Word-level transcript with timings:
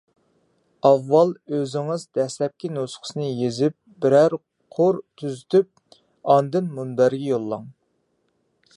ئاۋۋال 0.89 1.33
ئۆزىڭىز 1.57 2.05
دەسلەپكى 2.19 2.71
نۇسخىسىنى 2.79 3.27
يېزىپ 3.41 3.77
بىرەر 4.07 4.37
قۇر 4.79 4.99
تۈزىتىپ، 5.23 5.97
ئاندىن 6.37 6.75
مۇنبەرگە 6.81 7.33
يوللاڭ. 7.35 7.73